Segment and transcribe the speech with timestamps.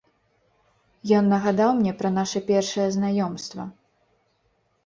[1.17, 3.63] Ён нагадаў мне пра наша першае знаёмства.